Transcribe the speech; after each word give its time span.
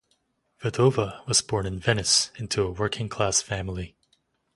Vedova 0.63 1.23
was 1.27 1.43
born 1.43 1.67
in 1.67 1.77
Venice 1.77 2.31
into 2.39 2.63
a 2.63 2.71
working-class 2.71 3.43
family. 3.43 3.95